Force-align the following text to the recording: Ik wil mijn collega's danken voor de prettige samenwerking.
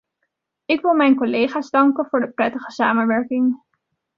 Ik 0.65 0.81
wil 0.81 0.93
mijn 0.93 1.15
collega's 1.15 1.69
danken 1.69 2.05
voor 2.05 2.19
de 2.19 2.29
prettige 2.31 2.71
samenwerking. 2.71 3.61